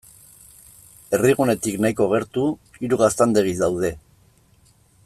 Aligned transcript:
Herrigunetik 1.17 1.77
nahiko 1.85 2.09
gertu, 2.15 2.47
hiru 2.81 3.01
gaztandegi 3.05 3.57
daude. 3.65 3.95